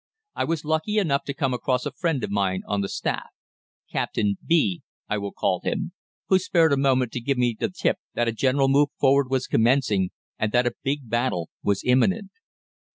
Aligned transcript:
I 0.33 0.45
was 0.45 0.65
lucky 0.65 0.97
enough 0.97 1.25
to 1.25 1.33
come 1.35 1.53
across 1.53 1.85
a 1.85 1.91
friend 1.91 2.23
of 2.23 2.31
mine 2.31 2.63
on 2.67 2.81
the 2.81 2.89
staff 2.89 3.29
Captain 3.87 4.39
B, 4.43 4.81
I 5.07 5.19
will 5.19 5.31
call 5.31 5.61
him 5.61 5.91
who 6.27 6.39
spared 6.39 6.73
a 6.73 6.75
moment 6.77 7.11
to 7.11 7.21
give 7.21 7.37
me 7.37 7.55
the 7.59 7.69
tip 7.69 7.99
that 8.15 8.27
a 8.27 8.31
general 8.31 8.67
move 8.67 8.89
forward 8.99 9.29
was 9.29 9.45
commencing, 9.45 10.09
and 10.39 10.51
that 10.53 10.65
a 10.65 10.73
big 10.81 11.07
battle 11.07 11.51
was 11.61 11.83
imminent. 11.83 12.31